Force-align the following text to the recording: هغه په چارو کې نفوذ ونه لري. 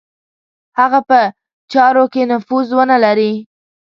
هغه 0.79 0.99
په 1.09 1.19
چارو 1.71 2.05
کې 2.13 2.23
نفوذ 2.31 2.67
ونه 2.77 2.97
لري. 3.05 3.33